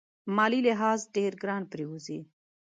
مالي 0.35 0.59
لحاظ 0.67 0.99
ډېر 1.15 1.31
ګران 1.41 1.63
پرېوزي. 1.71 2.19